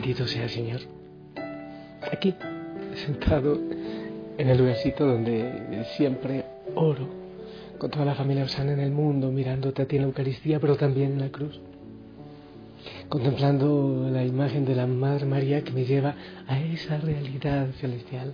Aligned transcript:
Bendito 0.00 0.26
sea 0.26 0.44
el 0.44 0.48
Señor. 0.48 0.80
Aquí, 2.10 2.34
sentado 3.04 3.60
en 4.38 4.48
el 4.48 4.56
lugarcito 4.56 5.04
donde 5.04 5.84
siempre 5.94 6.42
oro, 6.74 7.06
con 7.76 7.90
toda 7.90 8.06
la 8.06 8.14
familia 8.14 8.44
Osana 8.44 8.72
en 8.72 8.80
el 8.80 8.92
mundo, 8.92 9.30
mirándote 9.30 9.82
a 9.82 9.86
ti 9.86 9.96
en 9.96 10.02
la 10.02 10.08
Eucaristía, 10.08 10.58
pero 10.58 10.76
también 10.76 11.12
en 11.12 11.20
la 11.20 11.28
cruz. 11.28 11.60
Contemplando 13.10 14.08
la 14.10 14.24
imagen 14.24 14.64
de 14.64 14.74
la 14.74 14.86
Madre 14.86 15.26
María 15.26 15.62
que 15.62 15.72
me 15.72 15.84
lleva 15.84 16.14
a 16.46 16.58
esa 16.58 16.96
realidad 16.96 17.68
celestial. 17.72 18.32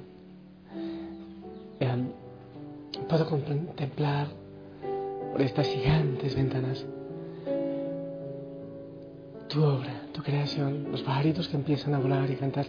Eh, 1.81 2.05
puedo 3.09 3.29
contemplar 3.29 4.29
por 5.33 5.43
estas 5.43 5.67
gigantes 5.67 6.37
ventanas 6.37 6.87
tu 9.57 9.65
obra, 9.65 10.03
tu 10.12 10.23
creación, 10.23 10.89
los 10.93 11.01
pajaritos 11.01 11.49
que 11.49 11.57
empiezan 11.57 11.95
a 11.95 11.99
volar 11.99 12.31
y 12.31 12.37
cantar, 12.37 12.67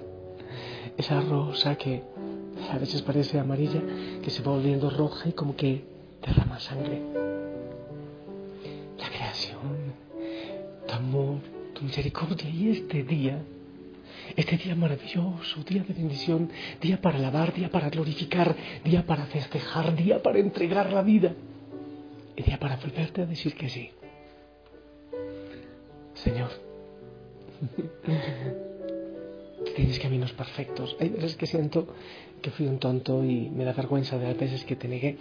esa 0.95 1.19
rosa 1.19 1.75
que 1.75 2.01
a 2.71 2.77
veces 2.77 3.01
parece 3.01 3.37
amarilla, 3.37 3.81
que 4.23 4.29
se 4.29 4.41
va 4.41 4.53
volviendo 4.53 4.89
roja 4.89 5.27
y 5.27 5.33
como 5.33 5.53
que 5.57 5.83
derrama 6.25 6.57
sangre. 6.61 7.01
La 8.97 9.09
creación, 9.09 9.95
tu 10.87 10.93
amor, 10.93 11.39
tu 11.73 11.83
misericordia 11.83 12.49
y 12.49 12.69
este 12.69 13.03
día, 13.03 13.43
este 14.37 14.55
día 14.55 14.73
maravilloso, 14.73 15.63
día 15.67 15.83
de 15.83 15.93
bendición, 15.93 16.49
día 16.79 17.01
para 17.01 17.17
alabar, 17.17 17.53
día 17.53 17.69
para 17.69 17.89
glorificar, 17.89 18.55
día 18.85 19.05
para 19.05 19.25
festejar, 19.25 19.93
día 19.93 20.23
para 20.23 20.39
entregar 20.39 20.93
la 20.93 21.01
vida 21.01 21.33
y 22.37 22.43
día 22.43 22.57
para 22.57 22.77
volverte 22.77 23.23
a 23.23 23.25
decir 23.25 23.55
que 23.55 23.67
sí. 23.67 23.89
Señor, 26.13 26.66
tienes 29.75 29.99
caminos 29.99 30.31
perfectos. 30.33 30.95
Hay 30.99 31.09
veces 31.09 31.35
que 31.35 31.45
siento 31.45 31.87
que 32.41 32.51
fui 32.51 32.67
un 32.67 32.79
tonto 32.79 33.23
y 33.23 33.49
me 33.49 33.63
da 33.63 33.73
vergüenza 33.73 34.17
de 34.17 34.27
las 34.27 34.37
veces 34.37 34.63
que 34.63 34.75
te 34.75 34.87
negué, 34.87 35.17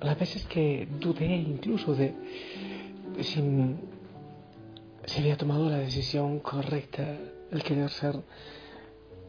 las 0.00 0.18
veces 0.18 0.44
que 0.46 0.86
dudé 1.00 1.26
incluso 1.26 1.94
de, 1.94 2.14
si, 3.20 3.40
había 5.18 5.36
tomado 5.36 5.68
la 5.68 5.78
decisión 5.78 6.40
correcta 6.40 7.16
el 7.50 7.62
querer 7.62 7.90
ser 7.90 8.16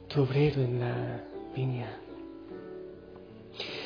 tu 0.08 0.22
obrero 0.22 0.62
en 0.62 0.80
la 0.80 1.24
viña. 1.56 1.98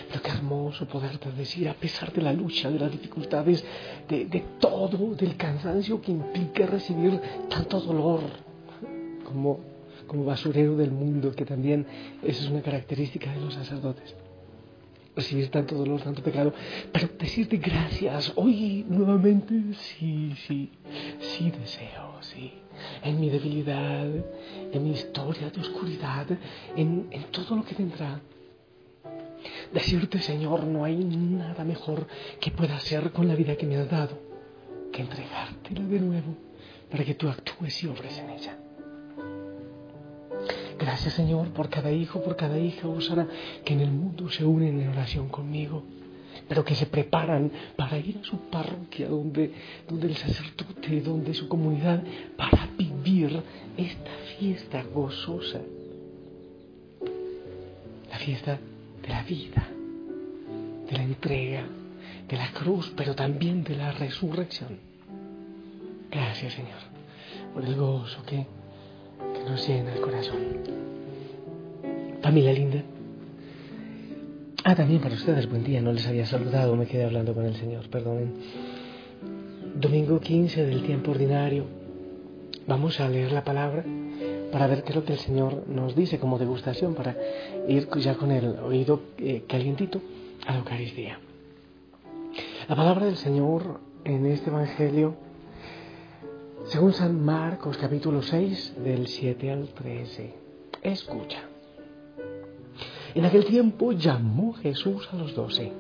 Pero 0.10 0.22
qué 0.22 0.32
hermoso 0.32 0.88
poderte 0.88 1.32
decir, 1.32 1.68
a 1.70 1.74
pesar 1.74 2.12
de 2.12 2.22
la 2.22 2.34
lucha, 2.34 2.70
de 2.70 2.80
las 2.80 2.92
dificultades, 2.92 3.64
de, 4.08 4.26
de 4.26 4.44
todo, 4.60 5.16
del 5.16 5.36
cansancio 5.38 6.02
que 6.02 6.12
implica 6.12 6.68
recibir 6.68 7.20
tanto 7.50 7.80
dolor, 7.80 8.22
como, 9.24 9.60
como 10.08 10.26
basurero 10.26 10.76
del 10.76 10.92
mundo, 10.92 11.32
que 11.36 11.46
también 11.46 11.86
esa 12.22 12.44
es 12.44 12.50
una 12.50 12.62
característica 12.62 13.32
de 13.32 13.42
los 13.42 13.54
sacerdotes. 13.54 14.16
Recibir 15.16 15.50
tanto 15.50 15.76
dolor, 15.76 16.02
tanto 16.02 16.24
pecado, 16.24 16.54
pero 16.92 17.08
decirte 17.20 17.58
gracias. 17.58 18.34
Hoy 18.36 18.84
nuevamente, 18.90 19.54
sí, 19.74 20.34
sí, 20.48 20.72
sí 21.20 21.52
deseo, 21.52 22.18
sí. 22.22 22.52
En 23.04 23.20
mi 23.20 23.30
debilidad, 23.30 24.08
en 24.72 24.84
mi 24.84 24.92
historia 24.92 25.52
de 25.52 25.62
oscuridad, 25.62 26.26
en, 26.76 27.08
en 27.12 27.24
todo 27.26 27.58
lo 27.58 27.64
que 27.64 27.76
vendrá. 27.76 28.20
Decirte, 29.72 30.20
Señor, 30.20 30.64
no 30.64 30.84
hay 30.84 30.98
nada 31.04 31.64
mejor 31.64 32.08
que 32.40 32.50
pueda 32.50 32.78
hacer 32.78 33.12
con 33.12 33.28
la 33.28 33.36
vida 33.36 33.56
que 33.56 33.68
me 33.68 33.78
has 33.78 33.90
dado 33.90 34.34
que 34.94 35.02
entregártela 35.02 35.82
de 35.82 36.00
nuevo 36.00 36.38
para 36.90 37.04
que 37.04 37.16
tú 37.16 37.28
actúes 37.28 37.84
y 37.84 37.88
obres 37.88 38.18
en 38.20 38.30
ella. 38.30 38.58
Gracias 40.84 41.14
Señor 41.14 41.48
por 41.54 41.70
cada 41.70 41.94
hijo, 41.94 42.22
por 42.22 42.36
cada 42.36 42.60
hija, 42.60 42.90
Osana, 42.90 43.26
que 43.64 43.74
en 43.74 43.80
el 43.80 43.90
mundo 43.90 44.30
se 44.30 44.44
unen 44.44 44.82
en 44.82 44.90
oración 44.90 45.30
conmigo, 45.30 45.82
pero 46.50 46.66
que 46.66 46.76
se 46.76 46.88
preparan 46.88 47.50
para 47.78 47.98
ir 47.98 48.20
a 48.22 48.26
su 48.26 48.38
parroquia, 48.50 49.08
donde, 49.08 49.54
donde 49.88 50.08
el 50.08 50.18
sacerdote, 50.18 51.00
donde 51.00 51.34
su 51.34 51.48
comunidad, 51.48 52.04
para 52.36 52.68
vivir 52.78 53.42
esta 53.78 54.12
fiesta 54.38 54.84
gozosa. 54.94 55.62
La 58.10 58.18
fiesta 58.18 58.60
de 59.02 59.08
la 59.08 59.24
vida, 59.24 59.66
de 60.90 60.98
la 60.98 61.04
entrega, 61.04 61.66
de 62.28 62.36
la 62.36 62.52
cruz, 62.52 62.92
pero 62.98 63.16
también 63.16 63.64
de 63.64 63.78
la 63.78 63.94
resurrección. 63.94 64.80
Gracias 66.12 66.52
Señor 66.52 66.94
por 67.54 67.64
el 67.64 67.76
gozo 67.76 68.22
que 68.24 68.46
nos 69.46 69.68
llena 69.68 69.94
el 69.94 70.02
corazón. 70.02 70.40
Familia 72.22 72.54
linda. 72.54 72.84
Ah, 74.64 74.76
también 74.76 75.02
para 75.02 75.16
ustedes, 75.16 75.50
buen 75.50 75.64
día, 75.64 75.82
no 75.82 75.92
les 75.92 76.08
había 76.08 76.26
saludado, 76.26 76.76
me 76.76 76.86
quedé 76.86 77.04
hablando 77.04 77.34
con 77.34 77.46
el 77.46 77.56
Señor, 77.56 77.90
perdonen. 77.90 78.34
Domingo 79.76 80.20
15 80.20 80.66
del 80.66 80.84
tiempo 80.84 81.12
ordinario. 81.12 81.66
Vamos 82.66 83.00
a 83.02 83.10
leer 83.10 83.34
la 83.34 83.44
palabra 83.44 83.84
para 84.54 84.68
ver 84.68 84.84
qué 84.84 84.92
es 84.92 84.96
lo 84.96 85.04
que 85.04 85.14
el 85.14 85.20
Señor 85.20 85.68
nos 85.68 85.96
dice 85.96 86.20
como 86.20 86.40
degustación, 86.40 86.96
para 86.96 87.18
ir 87.68 87.90
ya 87.98 88.16
con 88.16 88.32
el 88.32 88.58
oído 88.60 89.02
eh, 89.18 89.44
calientito 89.48 90.00
a 90.46 90.54
la 90.54 90.60
Eucaristía. 90.60 91.20
La 92.70 92.76
palabra 92.76 93.08
del 93.08 93.18
Señor 93.18 93.82
en 94.06 94.26
este 94.28 94.50
Evangelio 94.50 95.16
según 96.66 96.94
San 96.94 97.24
Marcos 97.24 97.78
capítulo 97.78 98.22
6 98.22 98.76
del 98.84 99.08
7 99.08 99.52
al 99.52 99.68
13. 99.70 100.34
Escucha. 100.82 101.44
En 103.14 103.26
aquel 103.26 103.46
tiempo 103.46 103.92
llamó 103.92 104.54
Jesús 104.54 105.08
a 105.12 105.18
los 105.18 105.36
doce, 105.36 105.72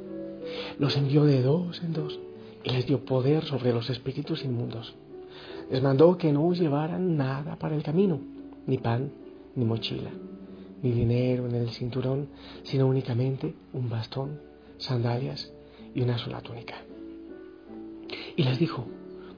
los 0.77 0.95
envió 0.97 1.23
de 1.23 1.41
dos 1.41 1.81
en 1.81 1.94
dos 1.94 2.19
y 2.63 2.69
les 2.71 2.85
dio 2.85 3.05
poder 3.05 3.44
sobre 3.45 3.73
los 3.73 3.89
espíritus 3.89 4.44
inmundos. 4.44 4.94
Les 5.71 5.81
mandó 5.81 6.17
que 6.17 6.31
no 6.31 6.51
llevaran 6.53 7.17
nada 7.17 7.55
para 7.55 7.75
el 7.75 7.81
camino, 7.81 8.19
ni 8.67 8.77
pan, 8.77 9.11
ni 9.55 9.65
mochila, 9.65 10.11
ni 10.81 10.91
dinero 10.91 11.47
en 11.47 11.55
el 11.55 11.69
cinturón, 11.69 12.27
sino 12.63 12.88
únicamente 12.88 13.55
un 13.73 13.89
bastón, 13.89 14.41
sandalias 14.77 15.51
y 15.95 16.01
una 16.01 16.18
sola 16.18 16.41
túnica. 16.41 16.75
Y 18.36 18.44
les 18.44 18.59
dijo, 18.59 18.86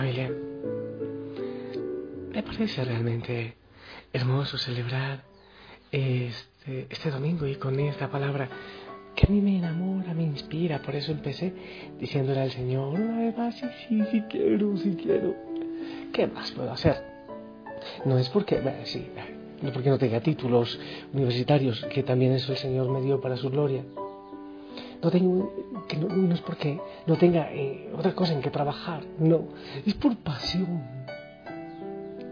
Familia, 0.00 0.32
me 2.32 2.42
parece 2.42 2.82
realmente 2.86 3.54
hermoso 4.10 4.56
celebrar 4.56 5.24
este, 5.92 6.86
este 6.88 7.10
domingo 7.10 7.46
y 7.46 7.56
con 7.56 7.78
esta 7.78 8.10
palabra 8.10 8.48
que 9.14 9.26
a 9.26 9.28
mí 9.28 9.42
me 9.42 9.58
enamora, 9.58 10.14
me 10.14 10.22
inspira. 10.22 10.80
Por 10.80 10.94
eso 10.94 11.12
empecé 11.12 11.52
diciéndole 11.98 12.40
al 12.40 12.50
Señor, 12.50 12.98
una 12.98 13.18
vez 13.18 13.36
más, 13.36 13.58
sí, 13.58 13.66
sí, 13.90 14.02
sí 14.10 14.22
quiero, 14.30 14.74
sí 14.78 14.96
quiero. 15.02 15.34
¿Qué 16.14 16.26
más 16.28 16.50
puedo 16.52 16.72
hacer? 16.72 16.96
No 18.06 18.16
es 18.16 18.30
porque, 18.30 18.58
bueno, 18.58 18.78
sí, 18.84 19.06
no 19.60 19.70
porque 19.70 19.90
no 19.90 19.98
tenga 19.98 20.22
títulos 20.22 20.80
universitarios, 21.12 21.84
que 21.92 22.02
también 22.04 22.32
eso 22.32 22.52
el 22.52 22.58
Señor 22.58 22.88
me 22.88 23.02
dio 23.02 23.20
para 23.20 23.36
su 23.36 23.50
gloria. 23.50 23.84
No, 25.02 25.10
tengo, 25.10 25.84
que 25.88 25.96
no, 25.96 26.34
es 26.34 26.40
porque 26.42 26.78
no 27.06 27.16
tenga 27.16 27.52
eh, 27.52 27.90
otra 27.96 28.14
cosa 28.14 28.34
en 28.34 28.42
que 28.42 28.50
trabajar, 28.50 29.02
no, 29.18 29.48
es 29.86 29.94
por 29.94 30.16
pasión. 30.18 30.82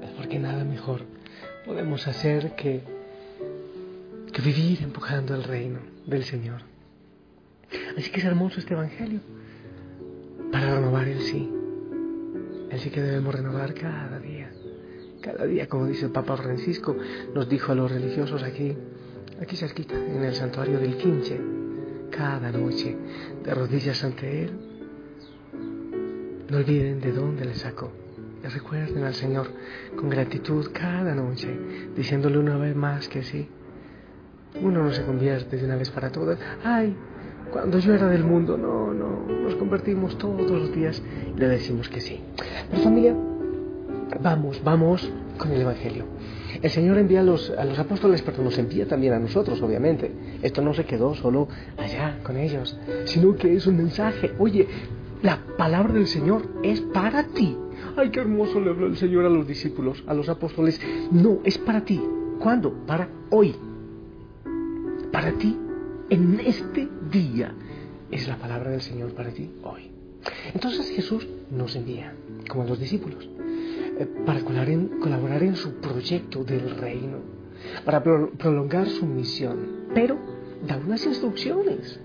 Es 0.03 0.11
porque 0.17 0.39
nada 0.39 0.65
mejor 0.65 1.03
podemos 1.65 2.07
hacer 2.07 2.55
que, 2.55 2.83
que 4.33 4.43
vivir 4.43 4.83
empujando 4.83 5.35
el 5.35 5.45
reino 5.45 5.81
del 6.07 6.25
Señor. 6.25 6.63
Así 7.97 8.11
que 8.11 8.21
es 8.21 8.25
hermoso 8.25 8.61
este 8.61 8.75
Evangelio 8.75 9.21
para 10.53 10.75
renovar 10.75 11.09
el 11.09 11.21
sí. 11.21 11.51
El 12.71 12.81
sí 12.81 12.91
que 12.91 13.01
debemos 13.01 13.35
renovar 13.35 13.75
cada 13.75 14.19
día. 14.19 14.51
Cada 15.23 15.47
día, 15.47 15.69
como 15.69 15.87
dice 15.87 16.07
el 16.07 16.13
Papa 16.13 16.37
Francisco, 16.37 16.97
nos 17.35 17.49
dijo 17.49 17.73
a 17.73 17.75
los 17.75 17.91
religiosos 17.91 18.43
aquí, 18.43 18.77
aquí 19.41 19.57
cerquita, 19.57 19.95
en 19.95 20.23
el 20.23 20.35
santuario 20.35 20.79
del 20.79 20.97
Quinche, 20.97 21.41
cada 22.11 22.51
noche, 22.53 22.97
de 23.45 23.55
rodillas 23.55 24.03
ante 24.05 24.45
Él, 24.45 24.51
no 26.51 26.57
olviden 26.57 27.01
de 27.01 27.13
dónde 27.13 27.45
le 27.45 27.55
sacó. 27.55 27.93
Y 28.43 28.47
recuerden 28.47 29.05
al 29.05 29.15
Señor 29.15 29.49
con 29.97 30.09
gratitud 30.09 30.71
cada 30.73 31.15
noche, 31.15 31.49
diciéndole 31.97 32.39
una 32.39 32.57
vez 32.57 32.75
más 32.77 33.09
que 33.09 33.23
sí. 33.23 33.49
Uno 34.63 34.83
no 34.85 34.93
se 34.93 35.05
convierte 35.05 35.57
de 35.57 35.65
una 35.65 35.77
vez 35.77 35.91
para 35.91 36.11
todas. 36.11 36.39
Ay, 36.65 36.97
cuando 37.53 37.79
yo 37.79 37.95
era 37.95 38.09
del 38.09 38.25
mundo, 38.25 38.57
no, 38.57 38.93
no, 38.93 39.27
nos 39.27 39.55
convertimos 39.57 40.17
todos 40.19 40.51
los 40.51 40.73
días 40.73 41.03
y 41.35 41.39
le 41.39 41.49
decimos 41.49 41.89
que 41.89 42.01
sí. 42.01 42.21
Pero 42.71 42.83
familia, 42.83 43.15
vamos, 44.21 44.63
vamos 44.63 45.11
con 45.37 45.53
el 45.53 45.63
Evangelio. 45.63 46.05
El 46.61 46.71
Señor 46.71 46.99
envía 46.99 47.21
a 47.21 47.23
los, 47.23 47.51
apóstoles, 47.79 48.23
pero 48.23 48.43
nos 48.43 48.59
envía 48.59 48.87
también 48.87 49.13
a 49.13 49.19
nosotros, 49.19 49.61
obviamente. 49.63 50.11
Esto 50.43 50.61
no 50.61 50.75
se 50.75 50.85
quedó 50.85 51.15
solo 51.15 51.49
allá 51.77 52.19
con 52.23 52.37
ellos, 52.37 52.77
sino 53.05 53.37
que 53.37 53.55
es 53.55 53.67
un 53.67 53.77
mensaje. 53.77 54.33
Oye, 54.39 54.67
la 55.23 55.39
palabra 55.57 55.95
del 55.95 56.07
Señor 56.07 56.43
es 56.63 56.81
para 56.81 57.25
ti. 57.29 57.57
Ay, 57.97 58.11
qué 58.11 58.21
hermoso 58.21 58.61
le 58.61 58.71
habló 58.71 58.87
el 58.87 58.97
Señor 58.97 59.25
a 59.25 59.29
los 59.29 59.47
discípulos, 59.47 60.03
a 60.07 60.15
los 60.15 60.29
apóstoles. 60.29 60.81
No, 61.13 61.39
es 61.45 61.59
para 61.59 61.85
ti. 61.85 62.01
¿Cuándo? 62.41 62.73
Para 62.87 63.09
hoy. 63.31 63.55
Para 65.13 65.33
ti, 65.33 65.57
en 66.11 66.41
este 66.41 66.89
día. 67.11 67.55
Es 68.11 68.27
la 68.27 68.37
palabra 68.37 68.71
del 68.71 68.81
Señor 68.81 69.13
para 69.13 69.31
ti 69.31 69.51
hoy. 69.63 69.91
Entonces 70.55 70.91
Jesús 70.91 71.27
nos 71.51 71.77
envía, 71.77 72.15
como 72.49 72.63
a 72.63 72.67
los 72.67 72.81
discípulos. 72.81 73.29
Eh, 73.99 74.07
para 74.25 74.41
colaborar 74.43 75.43
en 75.43 75.57
su 75.57 75.75
proyecto 75.81 76.45
del 76.45 76.71
reino, 76.77 77.19
para 77.85 78.01
prolongar 78.03 78.87
su 78.89 79.05
misión, 79.07 79.89
pero 79.93 80.17
da 80.67 80.77
unas 80.77 81.05
instrucciones. 81.05 81.99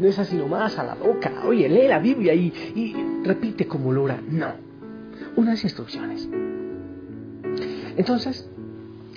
No 0.00 0.08
es 0.08 0.18
así 0.18 0.34
nomás 0.34 0.76
a 0.78 0.84
la 0.84 0.96
boca, 0.96 1.44
oye, 1.46 1.68
lee 1.68 1.86
la 1.86 2.00
Biblia 2.00 2.34
y, 2.34 3.22
repite 3.22 3.68
como 3.68 3.92
Lora. 3.92 4.20
No, 4.20 4.52
unas 5.36 5.62
instrucciones. 5.62 6.28
Entonces, 7.96 8.50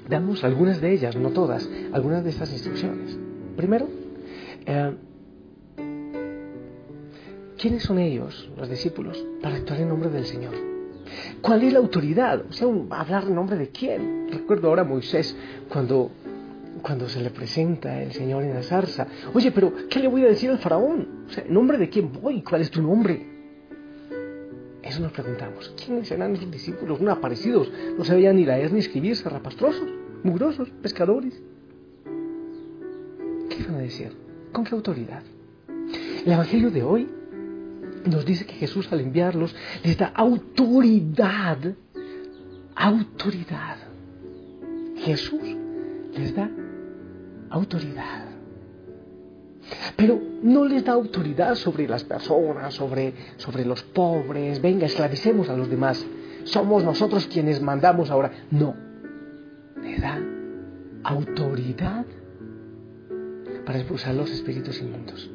damos 0.07 0.43
algunas 0.43 0.79
de 0.79 0.93
ellas, 0.93 1.15
no 1.15 1.29
todas, 1.31 1.67
algunas 1.91 2.23
de 2.23 2.29
estas 2.29 2.51
instrucciones. 2.51 3.17
Primero, 3.57 3.87
eh, 4.67 4.93
¿quiénes 7.57 7.81
son 7.81 7.97
ellos, 7.97 8.51
los 8.55 8.69
discípulos, 8.69 9.25
para 9.41 9.55
actuar 9.55 9.81
en 9.81 9.89
nombre 9.89 10.09
del 10.11 10.25
Señor? 10.25 10.70
¿Cuál 11.41 11.63
es 11.63 11.73
la 11.73 11.79
autoridad? 11.79 12.43
O 12.49 12.53
sea, 12.53 12.67
hablar 12.91 13.23
en 13.23 13.35
nombre 13.35 13.57
de 13.57 13.69
quién. 13.69 14.29
Recuerdo 14.29 14.69
ahora 14.69 14.81
a 14.83 14.85
Moisés 14.85 15.35
cuando, 15.69 16.11
cuando 16.81 17.09
se 17.09 17.21
le 17.21 17.29
presenta 17.29 18.01
el 18.01 18.11
Señor 18.11 18.43
en 18.43 18.53
la 18.53 18.63
zarza. 18.63 19.07
Oye, 19.33 19.51
pero 19.51 19.73
¿qué 19.89 19.99
le 19.99 20.07
voy 20.07 20.23
a 20.23 20.27
decir 20.27 20.49
al 20.49 20.59
faraón? 20.59 21.25
O 21.27 21.31
sea, 21.31 21.43
¿en 21.43 21.53
nombre 21.53 21.77
de 21.77 21.89
quién 21.89 22.11
voy? 22.11 22.41
¿Cuál 22.41 22.61
es 22.61 22.71
tu 22.71 22.81
nombre? 22.81 23.25
Eso 24.83 24.99
nos 24.99 25.11
preguntamos. 25.11 25.73
¿Quiénes 25.83 26.07
serán 26.07 26.35
esos 26.35 26.51
discípulos 26.51 26.99
no 27.01 27.11
aparecidos? 27.11 27.71
No 27.97 28.03
sabían 28.03 28.35
ni 28.35 28.45
leer 28.45 28.73
ni 28.73 28.79
escribir, 28.79 29.17
rapastrosos, 29.23 29.87
mugrosos, 30.23 30.69
pescadores. 30.81 31.41
¿Qué 33.49 33.63
van 33.63 33.75
a 33.75 33.79
decir? 33.79 34.11
¿Con 34.51 34.63
qué 34.63 34.75
autoridad? 34.75 35.23
El 36.25 36.31
Evangelio 36.31 36.71
de 36.71 36.83
hoy 36.83 37.09
nos 38.05 38.25
dice 38.25 38.45
que 38.45 38.53
Jesús 38.53 38.91
al 38.91 39.01
enviarlos 39.01 39.55
les 39.83 39.97
da 39.97 40.07
autoridad. 40.07 41.57
Autoridad. 42.75 43.77
Jesús 44.97 45.41
les 46.13 46.35
da 46.35 46.49
autoridad. 47.49 48.25
Pero 49.95 50.19
no 50.41 50.65
les 50.65 50.83
da 50.83 50.93
autoridad 50.93 51.55
sobre 51.55 51.87
las 51.87 52.03
personas, 52.03 52.73
sobre, 52.73 53.13
sobre 53.37 53.65
los 53.65 53.83
pobres. 53.83 54.61
Venga, 54.61 54.85
esclavicemos 54.85 55.49
a 55.49 55.55
los 55.55 55.69
demás. 55.69 56.03
Somos 56.43 56.83
nosotros 56.83 57.27
quienes 57.27 57.61
mandamos 57.61 58.09
ahora. 58.09 58.31
No. 58.49 58.75
Le 59.81 59.97
da 59.99 60.19
autoridad 61.03 62.05
para 63.65 63.79
expulsar 63.79 64.15
los 64.15 64.29
espíritus 64.31 64.79
inmundos 64.81 65.29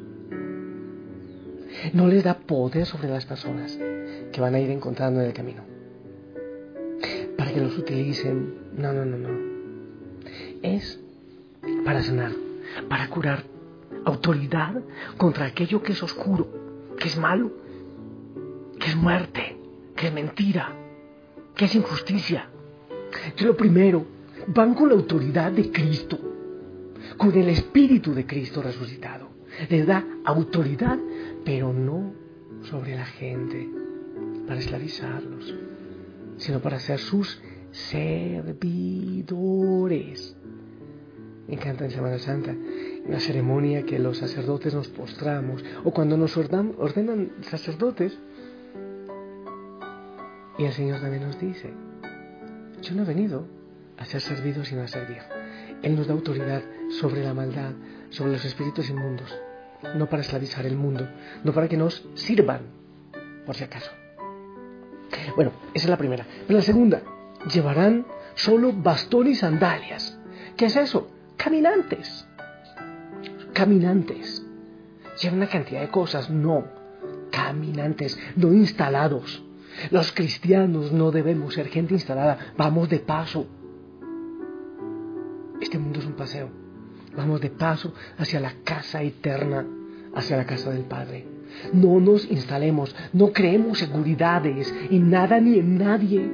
no 1.93 2.07
les 2.07 2.23
da 2.23 2.37
poder 2.37 2.85
sobre 2.85 3.09
las 3.09 3.25
personas 3.25 3.77
que 4.31 4.41
van 4.41 4.55
a 4.55 4.59
ir 4.59 4.69
encontrando 4.69 5.21
en 5.21 5.27
el 5.27 5.33
camino. 5.33 5.63
Para 7.37 7.51
que 7.51 7.61
los 7.61 7.77
utilicen. 7.77 8.55
No, 8.77 8.93
no, 8.93 9.05
no, 9.05 9.17
no. 9.17 9.29
Es 10.61 10.99
para 11.85 12.01
sanar, 12.01 12.31
para 12.89 13.09
curar. 13.09 13.43
Autoridad 14.05 14.81
contra 15.17 15.45
aquello 15.45 15.81
que 15.81 15.91
es 15.91 16.01
oscuro, 16.01 16.47
que 16.97 17.07
es 17.07 17.17
malo, 17.17 17.51
que 18.79 18.87
es 18.87 18.95
muerte, 18.95 19.57
que 19.95 20.07
es 20.07 20.13
mentira, 20.13 20.71
que 21.55 21.65
es 21.65 21.75
injusticia. 21.75 22.47
Que 23.35 23.45
lo 23.45 23.57
primero, 23.57 24.05
van 24.47 24.73
con 24.75 24.89
la 24.89 24.95
autoridad 24.95 25.51
de 25.51 25.71
Cristo, 25.71 26.19
con 27.17 27.35
el 27.35 27.49
Espíritu 27.49 28.13
de 28.13 28.25
Cristo 28.25 28.61
resucitado. 28.61 29.27
Les 29.69 29.85
da 29.85 30.05
autoridad 30.23 30.97
pero 31.47 31.71
no 31.71 32.13
sobre 32.63 32.93
la 32.93 33.05
gente 33.05 33.69
para 34.45 34.59
esclavizarlos, 34.59 35.55
sino 36.35 36.59
para 36.59 36.77
ser 36.77 36.99
sus 36.99 37.41
servidores. 37.71 38.75
Me 41.47 41.53
encanta 41.53 41.85
en 41.85 41.91
Semana 41.91 42.19
Santa, 42.19 42.53
la 43.07 43.21
ceremonia 43.21 43.83
que 43.85 43.97
los 43.97 44.17
sacerdotes 44.17 44.73
nos 44.73 44.89
postramos, 44.89 45.63
o 45.85 45.91
cuando 45.91 46.17
nos 46.17 46.35
ordenan 46.35 47.31
sacerdotes, 47.43 48.19
y 50.57 50.65
el 50.65 50.73
Señor 50.73 50.99
también 50.99 51.23
nos 51.23 51.39
dice, 51.39 51.71
yo 52.81 52.93
no 52.93 53.03
he 53.03 53.05
venido 53.05 53.47
a 53.95 54.03
ser 54.03 54.19
servido 54.19 54.65
sino 54.65 54.81
a 54.81 54.89
servir. 54.89 55.21
Él 55.81 55.95
nos 55.95 56.07
da 56.07 56.13
autoridad 56.13 56.61
sobre 56.99 57.23
la 57.23 57.33
maldad, 57.33 57.71
sobre 58.09 58.33
los 58.33 58.43
espíritus 58.43 58.89
inmundos 58.89 59.33
no 59.95 60.07
para 60.07 60.21
esclavizar 60.21 60.65
el 60.65 60.75
mundo, 60.75 61.07
no 61.43 61.53
para 61.53 61.67
que 61.67 61.77
nos 61.77 62.07
sirvan, 62.15 62.61
por 63.45 63.55
si 63.55 63.63
acaso. 63.63 63.91
Bueno, 65.35 65.51
esa 65.73 65.85
es 65.85 65.89
la 65.89 65.97
primera. 65.97 66.25
Pero 66.47 66.57
la 66.57 66.63
segunda, 66.63 67.01
llevarán 67.51 68.05
solo 68.35 68.73
bastón 68.73 69.27
y 69.27 69.35
sandalias. 69.35 70.17
¿Qué 70.55 70.65
es 70.65 70.75
eso? 70.75 71.09
Caminantes. 71.37 72.27
Caminantes. 73.53 74.45
Llevan 75.21 75.37
una 75.37 75.47
cantidad 75.47 75.81
de 75.81 75.89
cosas, 75.89 76.29
no. 76.29 76.65
Caminantes, 77.31 78.17
no 78.35 78.53
instalados. 78.53 79.43
Los 79.91 80.11
cristianos 80.11 80.91
no 80.91 81.11
debemos 81.11 81.53
ser 81.53 81.67
gente 81.67 81.93
instalada, 81.93 82.53
vamos 82.57 82.89
de 82.89 82.99
paso. 82.99 83.47
Este 85.61 85.77
mundo 85.77 85.99
es 85.99 86.05
un 86.05 86.13
paseo. 86.13 86.49
Vamos 87.17 87.41
de 87.41 87.49
paso 87.49 87.95
hacia 88.19 88.39
la 88.39 88.53
casa 88.63 89.01
eterna, 89.01 89.65
hacia 90.13 90.37
la 90.37 90.45
casa 90.45 90.69
del 90.69 90.83
Padre. 90.83 91.25
No 91.73 91.99
nos 91.99 92.29
instalemos, 92.29 92.95
no 93.11 93.33
creemos 93.33 93.79
seguridades 93.79 94.71
en 94.91 95.09
nada 95.09 95.39
ni 95.39 95.57
en 95.57 95.79
nadie. 95.79 96.31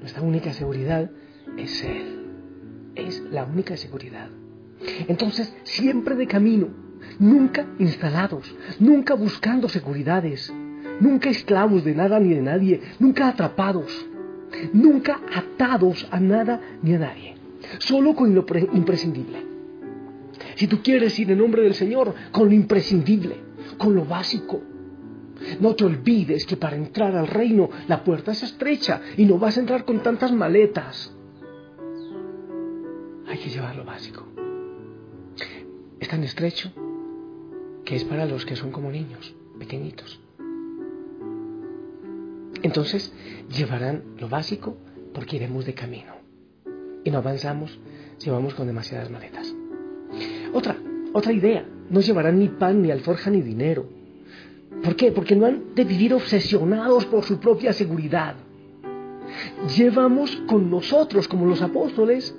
Nuestra 0.00 0.20
única 0.20 0.52
seguridad 0.52 1.10
es 1.56 1.82
Él. 1.82 2.26
Es 2.94 3.22
la 3.30 3.44
única 3.44 3.78
seguridad. 3.78 4.28
Entonces, 5.08 5.56
siempre 5.62 6.14
de 6.14 6.26
camino, 6.26 6.68
nunca 7.18 7.66
instalados, 7.78 8.54
nunca 8.78 9.14
buscando 9.14 9.70
seguridades, 9.70 10.52
nunca 11.00 11.30
esclavos 11.30 11.84
de 11.84 11.94
nada 11.94 12.20
ni 12.20 12.34
de 12.34 12.42
nadie, 12.42 12.82
nunca 12.98 13.28
atrapados, 13.28 14.06
nunca 14.74 15.20
atados 15.34 16.06
a 16.10 16.20
nada 16.20 16.60
ni 16.82 16.94
a 16.94 16.98
nadie 16.98 17.37
solo 17.78 18.14
con 18.14 18.34
lo 18.34 18.44
imprescindible. 18.72 19.46
Si 20.54 20.66
tú 20.66 20.82
quieres 20.82 21.18
ir 21.18 21.30
en 21.30 21.38
nombre 21.38 21.62
del 21.62 21.74
Señor, 21.74 22.14
con 22.32 22.48
lo 22.48 22.54
imprescindible, 22.54 23.36
con 23.76 23.94
lo 23.94 24.04
básico. 24.04 24.60
No 25.60 25.74
te 25.74 25.84
olvides 25.84 26.44
que 26.46 26.56
para 26.56 26.76
entrar 26.76 27.14
al 27.16 27.28
reino 27.28 27.70
la 27.86 28.02
puerta 28.02 28.32
es 28.32 28.42
estrecha 28.42 29.00
y 29.16 29.24
no 29.24 29.38
vas 29.38 29.56
a 29.56 29.60
entrar 29.60 29.84
con 29.84 30.02
tantas 30.02 30.32
maletas. 30.32 31.14
Hay 33.28 33.38
que 33.38 33.50
llevar 33.50 33.76
lo 33.76 33.84
básico. 33.84 34.26
Es 36.00 36.08
tan 36.08 36.24
estrecho 36.24 36.72
que 37.84 37.96
es 37.96 38.04
para 38.04 38.26
los 38.26 38.44
que 38.44 38.56
son 38.56 38.70
como 38.70 38.90
niños, 38.90 39.34
pequeñitos. 39.58 40.20
Entonces 42.62 43.12
llevarán 43.48 44.02
lo 44.18 44.28
básico 44.28 44.76
porque 45.14 45.36
iremos 45.36 45.64
de 45.64 45.74
camino. 45.74 46.27
Y 47.08 47.10
no 47.10 47.18
avanzamos 47.18 47.70
si 48.18 48.28
vamos 48.28 48.52
con 48.52 48.66
demasiadas 48.66 49.08
maletas. 49.08 49.50
Otra, 50.52 50.76
otra 51.14 51.32
idea, 51.32 51.64
no 51.88 52.00
llevarán 52.00 52.38
ni 52.38 52.48
pan, 52.48 52.82
ni 52.82 52.90
alforja, 52.90 53.30
ni 53.30 53.40
dinero. 53.40 53.86
¿Por 54.84 54.94
qué? 54.94 55.10
Porque 55.10 55.34
no 55.34 55.46
han 55.46 55.74
de 55.74 55.84
vivir 55.84 56.12
obsesionados 56.12 57.06
por 57.06 57.24
su 57.24 57.40
propia 57.40 57.72
seguridad. 57.72 58.34
Llevamos 59.74 60.36
con 60.46 60.70
nosotros, 60.70 61.26
como 61.28 61.46
los 61.46 61.62
apóstoles, 61.62 62.36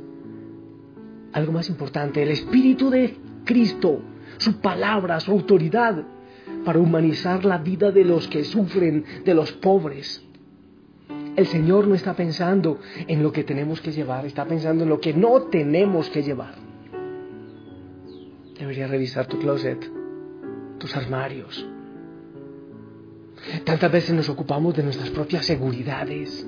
algo 1.33 1.51
más 1.51 1.67
importante, 1.67 2.21
el 2.21 2.29
Espíritu 2.29 2.91
de 2.91 3.17
Cristo, 3.45 4.03
su 4.37 4.61
palabra, 4.61 5.19
su 5.19 5.31
autoridad, 5.31 6.03
para 6.63 6.77
humanizar 6.77 7.43
la 7.43 7.57
vida 7.57 7.89
de 7.89 8.05
los 8.05 8.27
que 8.27 8.43
sufren, 8.43 9.03
de 9.25 9.33
los 9.33 9.51
pobres. 9.51 10.28
El 11.39 11.47
Señor 11.47 11.87
no 11.87 11.95
está 11.95 12.15
pensando 12.15 12.81
en 13.07 13.23
lo 13.23 13.31
que 13.31 13.45
tenemos 13.45 13.79
que 13.79 13.93
llevar, 13.93 14.25
está 14.25 14.43
pensando 14.43 14.83
en 14.83 14.89
lo 14.89 14.99
que 14.99 15.13
no 15.13 15.43
tenemos 15.43 16.09
que 16.09 16.21
llevar. 16.21 16.53
Deberías 18.59 18.89
revisar 18.89 19.25
tu 19.25 19.39
closet, 19.39 19.89
tus 20.79 20.93
armarios. 20.97 21.65
Tantas 23.63 23.89
veces 23.89 24.13
nos 24.13 24.27
ocupamos 24.27 24.75
de 24.75 24.83
nuestras 24.83 25.11
propias 25.11 25.45
seguridades. 25.45 26.45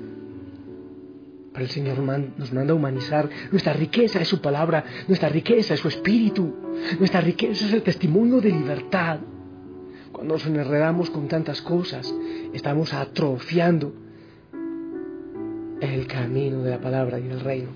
Pero 1.54 1.64
el 1.64 1.70
Señor 1.70 1.98
nos 2.00 2.52
manda 2.52 2.74
a 2.74 2.76
humanizar. 2.76 3.30
Nuestra 3.50 3.72
riqueza 3.72 4.20
es 4.20 4.28
su 4.28 4.42
palabra, 4.42 4.84
nuestra 5.08 5.30
riqueza 5.30 5.72
es 5.72 5.80
su 5.80 5.88
espíritu, 5.88 6.54
nuestra 6.98 7.22
riqueza 7.22 7.64
es 7.64 7.72
el 7.72 7.82
testimonio 7.82 8.42
de 8.42 8.50
libertad. 8.50 9.20
Cuando 10.12 10.34
nos 10.34 10.44
enredamos 10.44 11.08
con 11.08 11.28
tantas 11.28 11.62
cosas, 11.62 12.14
estamos 12.52 12.92
atrofiando 12.92 14.02
el 15.90 16.06
camino 16.06 16.62
de 16.62 16.70
la 16.70 16.80
palabra 16.80 17.18
y 17.18 17.24
del 17.24 17.40
reino. 17.40 17.70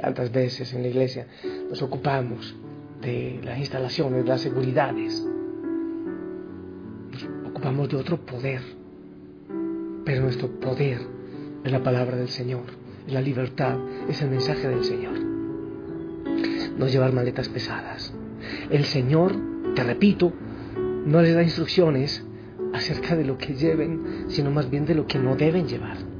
Tantas 0.00 0.30
veces 0.30 0.72
en 0.74 0.82
la 0.82 0.88
iglesia 0.88 1.26
nos 1.68 1.82
ocupamos 1.82 2.54
de 3.00 3.40
las 3.42 3.58
instalaciones, 3.58 4.22
de 4.22 4.28
las 4.28 4.40
seguridades. 4.40 5.26
Nos 7.10 7.50
ocupamos 7.50 7.88
de 7.88 7.96
otro 7.96 8.24
poder. 8.24 8.60
Pero 10.04 10.22
nuestro 10.22 10.48
poder 10.60 11.00
es 11.64 11.72
la 11.72 11.82
palabra 11.82 12.16
del 12.16 12.28
Señor, 12.28 12.64
es 13.06 13.12
la 13.12 13.20
libertad, 13.20 13.76
es 14.08 14.22
el 14.22 14.30
mensaje 14.30 14.68
del 14.68 14.84
Señor. 14.84 15.18
No 16.78 16.86
llevar 16.86 17.12
maletas 17.12 17.48
pesadas. 17.48 18.14
El 18.70 18.84
Señor, 18.84 19.34
te 19.74 19.82
repito, 19.82 20.32
no 21.06 21.22
les 21.22 21.34
da 21.34 21.42
instrucciones 21.42 22.24
acerca 22.72 23.16
de 23.16 23.24
lo 23.24 23.36
que 23.36 23.54
lleven, 23.54 24.26
sino 24.28 24.52
más 24.52 24.70
bien 24.70 24.86
de 24.86 24.94
lo 24.94 25.06
que 25.06 25.18
no 25.18 25.34
deben 25.34 25.66
llevar. 25.66 26.15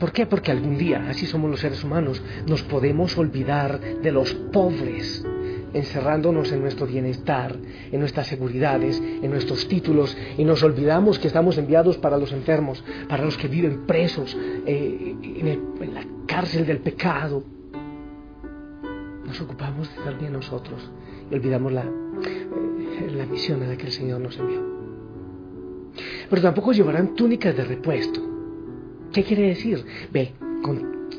¿Por 0.00 0.12
qué? 0.12 0.24
Porque 0.24 0.50
algún 0.50 0.78
día, 0.78 1.06
así 1.10 1.26
somos 1.26 1.50
los 1.50 1.60
seres 1.60 1.84
humanos, 1.84 2.22
nos 2.46 2.62
podemos 2.62 3.18
olvidar 3.18 3.78
de 3.78 4.10
los 4.10 4.32
pobres, 4.32 5.22
encerrándonos 5.74 6.50
en 6.52 6.62
nuestro 6.62 6.86
bienestar, 6.86 7.54
en 7.92 8.00
nuestras 8.00 8.26
seguridades, 8.26 8.98
en 8.98 9.30
nuestros 9.30 9.68
títulos, 9.68 10.16
y 10.38 10.44
nos 10.44 10.62
olvidamos 10.62 11.18
que 11.18 11.28
estamos 11.28 11.58
enviados 11.58 11.98
para 11.98 12.16
los 12.16 12.32
enfermos, 12.32 12.82
para 13.10 13.26
los 13.26 13.36
que 13.36 13.46
viven 13.46 13.86
presos 13.86 14.34
eh, 14.66 15.16
en, 15.22 15.94
la 15.94 16.06
cárcel 16.26 16.66
del 16.66 16.78
pecado. 16.78 17.44
Nos 19.26 19.38
ocupamos 19.42 19.86
de 19.90 19.96
estar 19.96 20.18
bien 20.18 20.32
nosotros 20.32 20.90
y 21.30 21.34
olvidamos 21.34 21.72
la, 21.72 21.82
eh, 21.82 23.10
la 23.14 23.26
misión 23.26 23.62
a 23.64 23.66
la 23.66 23.76
que 23.76 23.84
el 23.84 23.92
Señor 23.92 24.22
nos 24.22 24.38
envió. 24.38 24.62
Pero 26.30 26.40
tampoco 26.40 26.72
llevarán 26.72 27.14
túnicas 27.14 27.54
de 27.54 27.64
repuesto 27.64 28.29
¿Qué 29.12 29.24
quiere 29.24 29.48
decir? 29.48 29.84
Ve, 30.12 30.34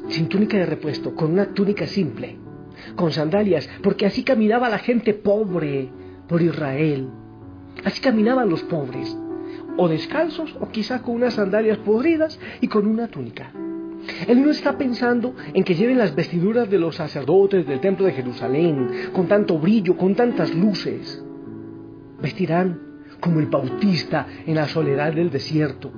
sin 0.07 0.27
túnica 0.27 0.57
de 0.57 0.65
repuesto, 0.65 1.15
con 1.15 1.31
una 1.31 1.53
túnica 1.53 1.87
simple, 1.87 2.37
con 2.95 3.11
sandalias, 3.11 3.69
porque 3.83 4.05
así 4.05 4.23
caminaba 4.23 4.69
la 4.69 4.79
gente 4.79 5.13
pobre 5.13 5.89
por 6.27 6.41
Israel. 6.41 7.09
Así 7.83 8.01
caminaban 8.01 8.49
los 8.49 8.63
pobres, 8.63 9.15
o 9.77 9.87
descalzos, 9.87 10.55
o 10.59 10.69
quizá 10.69 11.01
con 11.01 11.15
unas 11.15 11.33
sandalias 11.33 11.77
podridas 11.79 12.39
y 12.61 12.67
con 12.67 12.87
una 12.87 13.07
túnica. 13.07 13.51
Él 14.27 14.41
no 14.41 14.49
está 14.49 14.77
pensando 14.77 15.35
en 15.53 15.63
que 15.63 15.75
lleven 15.75 15.97
las 15.97 16.15
vestiduras 16.15 16.69
de 16.69 16.79
los 16.79 16.95
sacerdotes 16.95 17.67
del 17.67 17.79
templo 17.79 18.05
de 18.05 18.13
Jerusalén, 18.13 18.89
con 19.13 19.27
tanto 19.27 19.59
brillo, 19.59 19.95
con 19.95 20.15
tantas 20.15 20.53
luces. 20.55 21.23
Vestirán 22.21 22.79
como 23.19 23.39
el 23.39 23.47
bautista 23.47 24.27
en 24.45 24.55
la 24.55 24.67
soledad 24.67 25.13
del 25.13 25.29
desierto, 25.29 25.91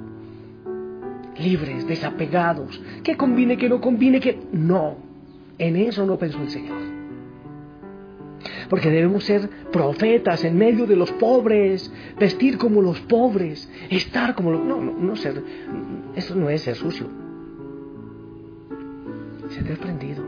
libres, 1.40 1.88
desapegados, 1.88 2.82
que 3.04 3.16
combine, 3.16 3.58
que 3.58 3.70
no 3.70 3.82
combine, 3.82 4.20
que 4.20 4.40
no. 4.52 4.98
En 5.58 5.76
eso 5.76 6.06
no 6.06 6.18
pensó 6.18 6.42
el 6.42 6.50
Señor. 6.50 6.82
Porque 8.70 8.90
debemos 8.90 9.24
ser 9.24 9.50
profetas 9.72 10.44
en 10.44 10.58
medio 10.58 10.86
de 10.86 10.96
los 10.96 11.12
pobres, 11.14 11.92
vestir 12.20 12.58
como 12.58 12.82
los 12.82 13.00
pobres, 13.02 13.70
estar 13.90 14.36
como 14.36 14.52
los... 14.52 14.66
No, 14.66 14.82
no, 14.82 14.94
no 14.94 15.16
ser... 15.16 15.42
Eso 16.16 16.36
no 16.36 16.50
es 16.50 16.62
ser 16.62 16.76
sucio. 16.76 17.08
Ser 19.50 19.64
desprendido. 19.66 20.24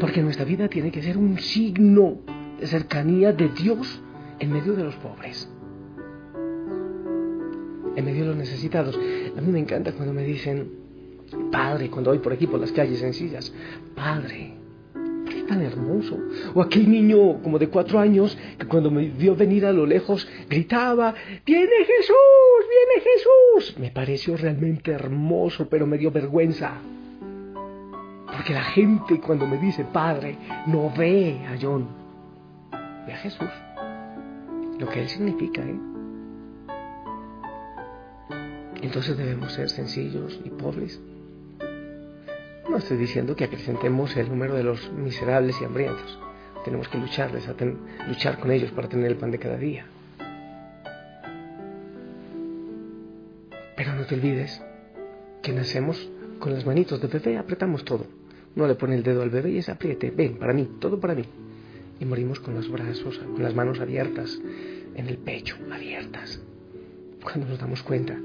Porque 0.00 0.22
nuestra 0.22 0.44
vida 0.44 0.68
tiene 0.68 0.90
que 0.90 1.02
ser 1.02 1.18
un 1.18 1.38
signo 1.38 2.18
de 2.58 2.66
cercanía 2.66 3.32
de 3.32 3.48
Dios 3.48 4.00
en 4.38 4.52
medio 4.52 4.72
de 4.74 4.84
los 4.84 4.94
pobres 4.96 5.48
en 7.96 8.04
medio 8.04 8.22
de 8.22 8.28
los 8.28 8.36
necesitados. 8.36 8.98
A 9.36 9.40
mí 9.40 9.50
me 9.50 9.58
encanta 9.58 9.92
cuando 9.92 10.12
me 10.12 10.22
dicen, 10.22 10.84
Padre, 11.50 11.90
cuando 11.90 12.10
voy 12.10 12.20
por 12.20 12.32
aquí, 12.32 12.46
por 12.46 12.60
las 12.60 12.72
calles 12.72 12.98
sencillas, 12.98 13.52
Padre, 13.94 14.54
qué 15.28 15.42
tan 15.42 15.62
hermoso. 15.62 16.18
O 16.54 16.62
aquel 16.62 16.90
niño 16.90 17.42
como 17.42 17.58
de 17.58 17.68
cuatro 17.68 17.98
años 17.98 18.36
que 18.58 18.66
cuando 18.66 18.90
me 18.90 19.08
vio 19.08 19.34
venir 19.34 19.66
a 19.66 19.72
lo 19.72 19.86
lejos 19.86 20.28
gritaba, 20.48 21.14
viene 21.44 21.84
Jesús, 21.84 22.16
viene 22.70 23.02
Jesús. 23.02 23.78
Me 23.78 23.90
pareció 23.90 24.36
realmente 24.36 24.92
hermoso, 24.92 25.68
pero 25.68 25.86
me 25.86 25.98
dio 25.98 26.10
vergüenza. 26.10 26.74
Porque 28.26 28.52
la 28.52 28.64
gente 28.64 29.20
cuando 29.20 29.46
me 29.46 29.58
dice 29.58 29.84
Padre 29.84 30.36
no 30.66 30.92
ve 30.96 31.40
a 31.46 31.56
John, 31.60 31.86
ve 33.06 33.12
a 33.12 33.16
Jesús. 33.18 33.48
Lo 34.78 34.88
que 34.88 35.02
él 35.02 35.08
significa, 35.08 35.62
¿eh? 35.62 35.93
Entonces 38.84 39.16
debemos 39.16 39.52
ser 39.52 39.70
sencillos 39.70 40.38
y 40.44 40.50
pobres. 40.50 41.00
No 42.68 42.76
estoy 42.76 42.98
diciendo 42.98 43.34
que 43.34 43.44
acrecentemos 43.44 44.14
el 44.16 44.28
número 44.28 44.54
de 44.54 44.62
los 44.62 44.92
miserables 44.92 45.56
y 45.60 45.64
hambrientos. 45.64 46.18
Tenemos 46.64 46.88
que 46.88 46.98
lucharles, 46.98 47.48
luchar 48.06 48.38
con 48.38 48.50
ellos 48.50 48.70
para 48.72 48.88
tener 48.88 49.10
el 49.10 49.16
pan 49.16 49.30
de 49.30 49.38
cada 49.38 49.56
día. 49.56 49.86
Pero 53.76 53.94
no 53.94 54.04
te 54.04 54.14
olvides 54.14 54.62
que 55.42 55.52
nacemos 55.52 56.10
con 56.38 56.52
las 56.52 56.66
manitos 56.66 57.00
de 57.00 57.08
bebé, 57.08 57.38
apretamos 57.38 57.84
todo. 57.84 58.06
No 58.54 58.66
le 58.66 58.74
pone 58.74 58.96
el 58.96 59.02
dedo 59.02 59.22
al 59.22 59.30
bebé 59.30 59.50
y 59.50 59.58
es 59.58 59.68
apriete, 59.70 60.10
ven, 60.10 60.36
para 60.36 60.52
mí, 60.52 60.76
todo 60.78 61.00
para 61.00 61.14
mí. 61.14 61.24
Y 62.00 62.04
morimos 62.04 62.38
con 62.40 62.54
los 62.54 62.70
brazos, 62.70 63.18
con 63.18 63.42
las 63.42 63.54
manos 63.54 63.80
abiertas, 63.80 64.38
en 64.94 65.08
el 65.08 65.16
pecho, 65.18 65.56
abiertas. 65.72 66.40
Cuando 67.22 67.48
nos 67.48 67.58
damos 67.58 67.82
cuenta 67.82 68.18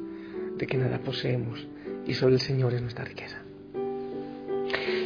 de 0.59 0.67
que 0.67 0.77
nada 0.77 0.99
poseemos 0.99 1.65
y 2.05 2.13
solo 2.13 2.33
el 2.33 2.41
Señor 2.41 2.73
es 2.73 2.81
nuestra 2.81 3.05
riqueza. 3.05 3.41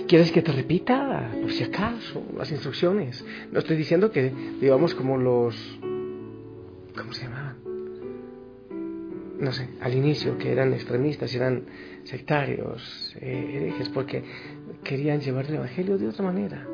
¿Quieres 0.07 0.31
que 0.31 0.41
te 0.41 0.51
repita, 0.51 1.31
por 1.41 1.51
si 1.51 1.63
acaso, 1.63 2.23
las 2.35 2.51
instrucciones? 2.51 3.23
No 3.51 3.59
estoy 3.59 3.77
diciendo 3.77 4.11
que 4.11 4.31
vivamos 4.59 4.93
como 4.95 5.17
los... 5.17 5.55
¿Cómo 6.95 7.13
se 7.13 7.23
llamaban? 7.23 7.55
No 9.39 9.51
sé, 9.51 9.69
al 9.81 9.93
inicio, 9.93 10.37
que 10.37 10.51
eran 10.51 10.73
extremistas, 10.73 11.33
eran 11.33 11.63
sectarios, 12.03 13.15
eh, 13.19 13.53
herejes, 13.55 13.89
porque 13.89 14.23
querían 14.83 15.21
llevar 15.21 15.45
el 15.45 15.55
Evangelio 15.55 15.97
de 15.97 16.07
otra 16.07 16.23
manera. 16.25 16.67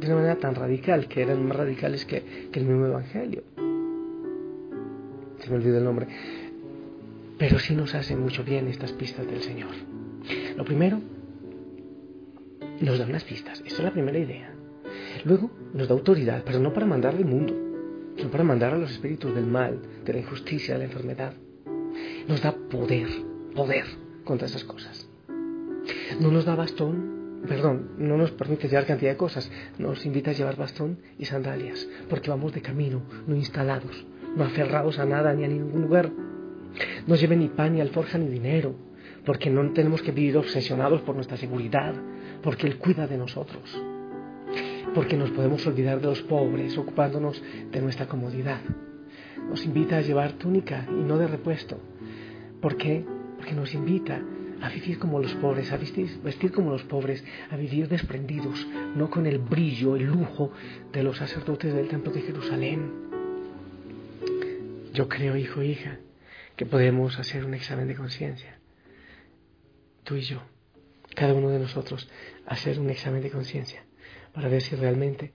De 0.00 0.06
una 0.06 0.16
manera 0.16 0.36
tan 0.36 0.54
radical, 0.54 1.08
que 1.08 1.22
eran 1.22 1.46
más 1.46 1.56
radicales 1.56 2.04
que, 2.04 2.48
que 2.50 2.58
el 2.58 2.66
mismo 2.66 2.86
Evangelio. 2.86 3.44
Se 5.38 5.50
me 5.50 5.56
olvidó 5.56 5.78
el 5.78 5.84
nombre 5.84 6.08
pero 7.38 7.58
sí 7.58 7.74
nos 7.74 7.94
hacen 7.94 8.20
mucho 8.20 8.44
bien 8.44 8.68
estas 8.68 8.92
pistas 8.92 9.26
del 9.26 9.42
Señor. 9.42 9.70
Lo 10.56 10.64
primero, 10.64 11.00
nos 12.80 12.98
da 12.98 13.06
unas 13.06 13.24
pistas. 13.24 13.62
Esa 13.64 13.76
es 13.76 13.84
la 13.84 13.92
primera 13.92 14.18
idea. 14.18 14.52
Luego 15.24 15.50
nos 15.72 15.88
da 15.88 15.94
autoridad, 15.94 16.42
pero 16.44 16.58
no 16.58 16.72
para 16.72 16.86
mandar 16.86 17.14
al 17.14 17.24
mundo, 17.24 17.54
sino 18.16 18.30
para 18.30 18.44
mandar 18.44 18.74
a 18.74 18.78
los 18.78 18.90
espíritus 18.90 19.34
del 19.34 19.46
mal, 19.46 19.80
de 20.04 20.12
la 20.12 20.18
injusticia, 20.18 20.74
de 20.74 20.78
la 20.80 20.84
enfermedad. 20.86 21.34
Nos 22.26 22.42
da 22.42 22.52
poder, 22.52 23.08
poder 23.54 23.84
contra 24.24 24.46
esas 24.46 24.64
cosas. 24.64 25.08
No 26.20 26.30
nos 26.30 26.44
da 26.44 26.54
bastón, 26.54 27.42
perdón, 27.48 27.92
no 27.98 28.16
nos 28.16 28.32
permite 28.32 28.68
llevar 28.68 28.86
cantidad 28.86 29.12
de 29.12 29.16
cosas, 29.16 29.50
nos 29.78 30.04
invita 30.04 30.30
a 30.30 30.34
llevar 30.34 30.56
bastón 30.56 30.98
y 31.18 31.24
sandalias, 31.24 31.88
porque 32.08 32.30
vamos 32.30 32.52
de 32.52 32.62
camino, 32.62 33.02
no 33.26 33.36
instalados, 33.36 34.06
no 34.36 34.44
aferrados 34.44 34.98
a 34.98 35.04
nada 35.04 35.32
ni 35.34 35.44
a 35.44 35.48
ningún 35.48 35.82
lugar. 35.82 36.10
No 37.08 37.16
lleve 37.16 37.36
ni 37.36 37.48
pan, 37.48 37.72
ni 37.72 37.80
alforja, 37.80 38.18
ni 38.18 38.28
dinero, 38.28 38.74
porque 39.24 39.48
no 39.48 39.72
tenemos 39.72 40.02
que 40.02 40.12
vivir 40.12 40.36
obsesionados 40.36 41.00
por 41.00 41.14
nuestra 41.14 41.38
seguridad, 41.38 41.94
porque 42.42 42.66
Él 42.66 42.76
cuida 42.76 43.06
de 43.06 43.16
nosotros, 43.16 43.62
porque 44.94 45.16
nos 45.16 45.30
podemos 45.30 45.66
olvidar 45.66 46.02
de 46.02 46.08
los 46.08 46.20
pobres 46.20 46.76
ocupándonos 46.76 47.42
de 47.72 47.80
nuestra 47.80 48.06
comodidad. 48.06 48.60
Nos 49.48 49.64
invita 49.64 49.96
a 49.96 50.00
llevar 50.02 50.32
túnica 50.32 50.86
y 50.86 51.02
no 51.02 51.16
de 51.16 51.28
repuesto. 51.28 51.78
¿Por 52.60 52.76
qué? 52.76 53.06
Porque 53.38 53.54
nos 53.54 53.72
invita 53.72 54.20
a 54.60 54.68
vivir 54.68 54.98
como 54.98 55.18
los 55.18 55.32
pobres, 55.36 55.72
a 55.72 55.78
vestir, 55.78 56.20
vestir, 56.22 56.52
como 56.52 56.72
los 56.72 56.82
pobres, 56.82 57.24
a 57.50 57.56
vivir 57.56 57.88
desprendidos, 57.88 58.68
no 58.96 59.08
con 59.08 59.24
el 59.26 59.38
brillo, 59.38 59.96
el 59.96 60.04
lujo 60.04 60.52
de 60.92 61.02
los 61.02 61.16
sacerdotes 61.16 61.72
del 61.72 61.88
Templo 61.88 62.12
de 62.12 62.20
Jerusalén. 62.20 62.92
Yo 64.92 65.08
creo, 65.08 65.34
hijo 65.34 65.62
hija, 65.62 66.00
que 66.58 66.66
podemos 66.66 67.16
hacer 67.20 67.44
un 67.44 67.54
examen 67.54 67.86
de 67.86 67.94
conciencia. 67.94 68.58
Tú 70.02 70.16
y 70.16 70.22
yo, 70.22 70.42
cada 71.14 71.32
uno 71.32 71.50
de 71.50 71.60
nosotros, 71.60 72.10
hacer 72.46 72.80
un 72.80 72.90
examen 72.90 73.22
de 73.22 73.30
conciencia 73.30 73.86
para 74.32 74.48
ver 74.48 74.60
si 74.60 74.74
realmente 74.74 75.32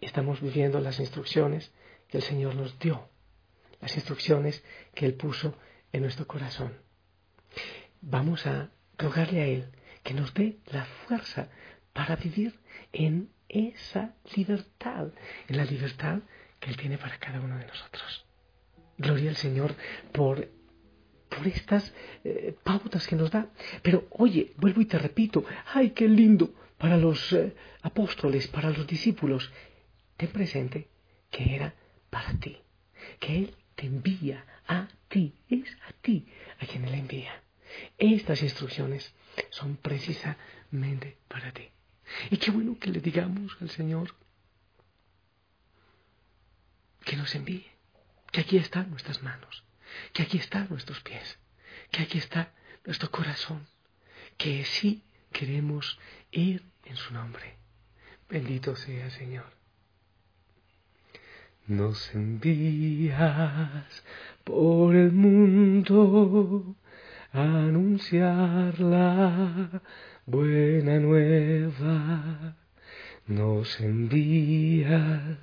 estamos 0.00 0.40
viviendo 0.40 0.78
las 0.78 1.00
instrucciones 1.00 1.72
que 2.06 2.18
el 2.18 2.22
Señor 2.22 2.54
nos 2.54 2.78
dio, 2.78 3.08
las 3.80 3.96
instrucciones 3.96 4.62
que 4.94 5.04
Él 5.04 5.14
puso 5.14 5.58
en 5.90 6.02
nuestro 6.02 6.28
corazón. 6.28 6.74
Vamos 8.00 8.46
a 8.46 8.70
rogarle 8.96 9.42
a 9.42 9.46
Él 9.46 9.72
que 10.04 10.14
nos 10.14 10.32
dé 10.32 10.60
la 10.66 10.84
fuerza 10.84 11.48
para 11.92 12.14
vivir 12.14 12.60
en 12.92 13.32
esa 13.48 14.14
libertad, 14.36 15.08
en 15.48 15.56
la 15.56 15.64
libertad 15.64 16.20
que 16.60 16.70
Él 16.70 16.76
tiene 16.76 16.98
para 16.98 17.18
cada 17.18 17.40
uno 17.40 17.58
de 17.58 17.66
nosotros. 17.66 18.26
Gloria 19.02 19.30
al 19.30 19.36
Señor 19.36 19.74
por, 20.12 20.48
por 21.28 21.46
estas 21.46 21.92
eh, 22.24 22.54
pautas 22.62 23.06
que 23.06 23.16
nos 23.16 23.30
da. 23.30 23.48
Pero 23.82 24.06
oye, 24.10 24.52
vuelvo 24.56 24.80
y 24.80 24.86
te 24.86 24.98
repito, 24.98 25.44
ay, 25.74 25.90
qué 25.90 26.08
lindo 26.08 26.54
para 26.78 26.96
los 26.96 27.32
eh, 27.32 27.54
apóstoles, 27.82 28.48
para 28.48 28.70
los 28.70 28.86
discípulos. 28.86 29.50
Ten 30.16 30.30
presente 30.30 30.88
que 31.30 31.54
era 31.56 31.74
para 32.10 32.32
ti, 32.38 32.58
que 33.18 33.36
Él 33.38 33.56
te 33.74 33.86
envía 33.86 34.44
a 34.66 34.88
ti, 35.08 35.34
es 35.48 35.68
a 35.88 35.92
ti 36.00 36.26
a 36.60 36.66
quien 36.66 36.84
Él 36.84 36.94
envía. 36.94 37.42
Estas 37.98 38.42
instrucciones 38.42 39.14
son 39.50 39.76
precisamente 39.76 41.18
para 41.28 41.52
ti. 41.52 41.68
Y 42.30 42.36
qué 42.36 42.50
bueno 42.50 42.78
que 42.78 42.90
le 42.90 43.00
digamos 43.00 43.56
al 43.60 43.70
Señor 43.70 44.14
que 47.04 47.16
nos 47.16 47.34
envíe, 47.34 47.66
que 48.32 48.40
aquí 48.40 48.56
están 48.56 48.90
nuestras 48.90 49.22
manos, 49.22 49.62
que 50.12 50.22
aquí 50.22 50.38
están 50.38 50.66
nuestros 50.70 51.00
pies, 51.00 51.38
que 51.90 52.02
aquí 52.02 52.18
está 52.18 52.52
nuestro 52.84 53.10
corazón, 53.10 53.66
que 54.36 54.64
sí 54.64 55.04
queremos 55.32 55.98
ir 56.32 56.64
en 56.84 56.96
su 56.96 57.14
nombre. 57.14 57.56
Bendito 58.28 58.74
sea 58.74 59.10
Señor. 59.10 59.62
Nos 61.66 62.12
envías 62.14 64.02
por 64.42 64.96
el 64.96 65.12
mundo 65.12 66.74
anunciar 67.32 68.80
la 68.80 69.82
buena 70.26 70.98
nueva. 70.98 72.56
Nos 73.26 73.80
envías 73.80 75.38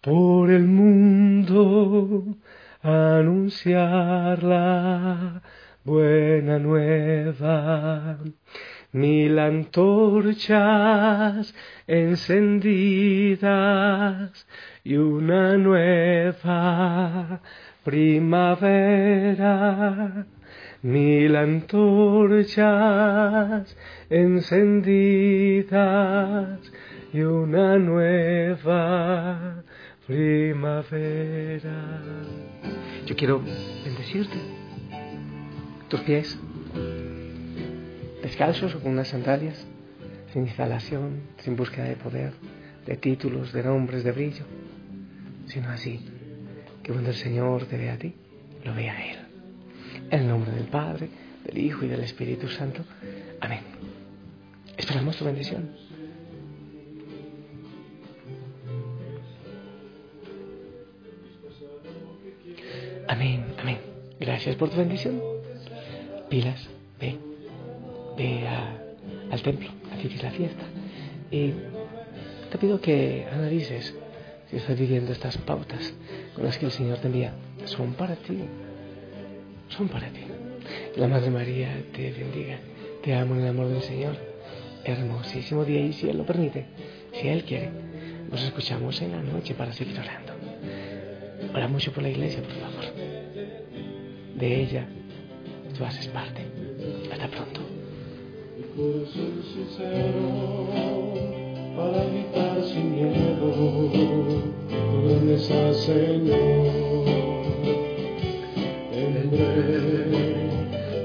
por 0.00 0.50
el 0.50 0.64
mundo 0.64 2.24
anunciar 2.82 4.42
la 4.42 5.42
buena 5.84 6.58
nueva. 6.58 8.18
Mil 8.92 9.38
antorchas 9.38 10.54
encendidas 11.86 13.38
y 14.82 14.96
una 14.96 15.56
nueva 15.56 17.40
primavera 17.84 19.30
mil 20.82 21.36
antorchas 21.36 22.66
encendidas 24.08 25.68
y 27.12 27.20
una 27.20 27.78
nueva 27.78 29.62
primavera. 30.06 32.02
Yo 33.06 33.16
quiero 33.16 33.40
bendecirte. 33.84 34.38
Tus 35.88 36.00
pies, 36.02 36.38
descalzos 38.22 38.74
o 38.76 38.80
con 38.80 38.92
unas 38.92 39.08
sandalias, 39.08 39.66
sin 40.32 40.42
instalación, 40.42 41.22
sin 41.38 41.56
búsqueda 41.56 41.84
de 41.84 41.96
poder, 41.96 42.32
de 42.86 42.96
títulos, 42.96 43.52
de 43.52 43.64
nombres, 43.64 44.04
de 44.04 44.12
brillo, 44.12 44.44
sino 45.46 45.68
así, 45.70 46.00
que 46.82 46.92
cuando 46.92 47.10
el 47.10 47.16
Señor 47.16 47.66
te 47.66 47.76
vea 47.76 47.94
a 47.94 47.98
ti, 47.98 48.14
lo 48.64 48.72
vea 48.74 48.92
a 48.92 49.04
Él. 49.04 49.18
En 50.10 50.20
el 50.20 50.28
nombre 50.28 50.52
del 50.52 50.66
Padre, 50.66 51.08
del 51.44 51.58
Hijo 51.58 51.84
y 51.84 51.88
del 51.88 52.04
Espíritu 52.04 52.46
Santo. 52.48 52.84
Amén. 53.40 53.60
Esperamos 54.76 55.16
tu 55.16 55.24
bendición. 55.24 55.70
Gracias 64.40 64.56
por 64.56 64.70
tu 64.70 64.78
bendición. 64.78 65.20
Pilas, 66.30 66.66
ve, 66.98 67.18
ve 68.16 68.48
al 69.30 69.42
templo, 69.42 69.68
aquí 69.92 70.08
la 70.08 70.30
fiesta. 70.30 70.64
Y 71.30 71.52
te 72.50 72.56
pido 72.56 72.80
que 72.80 73.26
analices 73.30 73.94
si 74.48 74.56
estás 74.56 74.78
viviendo 74.78 75.12
estas 75.12 75.36
pautas 75.36 75.92
con 76.34 76.44
las 76.44 76.56
que 76.56 76.64
el 76.64 76.72
Señor 76.72 76.96
te 77.00 77.08
envía. 77.08 77.34
Son 77.66 77.92
para 77.92 78.16
ti 78.16 78.38
son 79.68 79.88
para 79.88 80.08
ti. 80.08 80.22
La 80.96 81.06
Madre 81.06 81.30
María 81.30 81.84
te 81.92 82.10
bendiga. 82.10 82.60
Te 83.02 83.14
amo 83.14 83.34
en 83.34 83.42
el 83.42 83.48
amor 83.48 83.68
del 83.68 83.82
Señor. 83.82 84.16
Hermosísimo 84.84 85.66
día 85.66 85.80
y 85.80 85.92
si 85.92 86.08
Él 86.08 86.16
lo 86.16 86.24
permite, 86.24 86.64
si 87.12 87.28
Él 87.28 87.44
quiere, 87.44 87.68
nos 88.30 88.42
escuchamos 88.42 89.02
en 89.02 89.12
la 89.12 89.22
noche 89.22 89.52
para 89.52 89.74
seguir 89.74 90.00
orando. 90.00 90.32
Ora 91.54 91.68
mucho 91.68 91.92
por 91.92 92.02
la 92.02 92.08
iglesia, 92.08 92.40
por 92.42 92.52
favor. 92.52 92.99
De 94.40 94.62
ella 94.62 94.86
tú 95.76 95.84
haces 95.84 96.08
parte. 96.08 96.40
Hasta 97.12 97.28
pronto. 97.28 97.60
para 101.76 102.04
gritar 102.04 102.64
sin 102.64 102.94
miedo, 102.94 103.52
Señor 105.84 107.00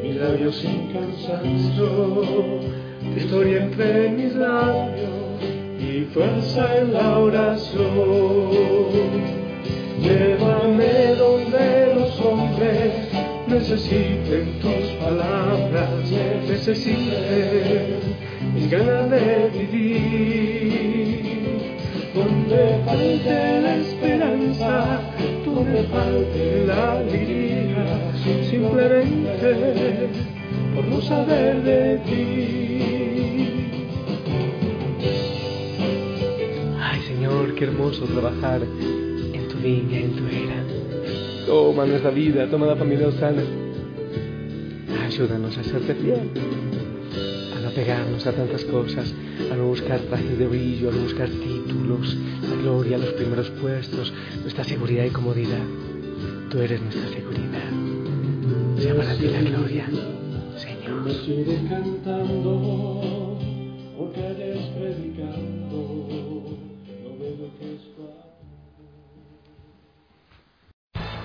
mis 0.03 0.15
labios 0.15 0.55
sin 0.55 0.93
cansancio, 0.93 1.89
tu 3.01 3.19
historia 3.19 3.63
entre 3.63 4.09
mis 4.11 4.33
labios 4.35 5.41
y 5.79 6.05
fuerza 6.13 6.77
en 6.79 6.93
la 6.93 7.19
oración. 7.19 7.91
Llévame 10.01 10.44
necesiten 13.67 14.59
tus 14.61 14.91
palabras, 15.03 16.11
necesiten 16.47 17.99
mis 18.53 18.69
ganas 18.69 19.09
de 19.09 19.49
vivir. 19.57 21.25
Donde 22.13 22.79
falte 22.85 23.61
la 23.61 23.75
esperanza, 23.77 25.01
donde 25.43 25.83
falte 25.85 26.65
la 26.67 26.99
alegría 26.99 28.13
simplemente 28.49 30.09
por 30.75 30.85
no 30.85 31.01
saber 31.01 31.63
de 31.63 31.97
ti. 32.05 32.79
Ay 36.79 37.01
Señor, 37.07 37.55
qué 37.55 37.63
hermoso 37.65 38.05
trabajar 38.05 38.61
en 38.61 39.47
tu 39.47 39.57
viña, 39.57 39.97
en 39.97 40.15
tu 40.15 40.27
era. 40.27 40.64
Toma 41.45 41.85
nuestra 41.85 42.09
vida, 42.11 42.49
toma 42.49 42.65
la 42.65 42.75
familia 42.75 43.07
Osana. 43.07 43.43
Ayúdanos 45.05 45.57
a 45.57 45.63
serte 45.63 45.93
fiel 45.95 46.31
a 47.55 47.59
la 47.59 47.69
apegarnos 47.69 48.25
a 48.25 48.31
tantas 48.31 48.65
cosas, 48.65 49.13
a 49.51 49.55
no 49.55 49.67
buscar 49.67 49.99
trajes 50.01 50.37
de 50.37 50.47
brillo, 50.47 50.89
a 50.89 50.91
no 50.91 51.03
buscar 51.03 51.29
títulos, 51.29 52.17
la 52.49 52.55
gloria, 52.55 52.97
los 52.97 53.13
primeros 53.13 53.49
puestos, 53.51 54.11
nuestra 54.41 54.63
seguridad 54.63 55.05
y 55.05 55.11
comodidad. 55.11 55.63
Tú 56.49 56.59
eres 56.59 56.81
nuestra 56.81 57.07
seguridad. 57.09 57.69
Sea 58.79 58.95
para 58.95 59.15
ti 59.15 59.27
la 59.27 59.41
gloria, 59.41 59.85
Señor. 60.57 61.03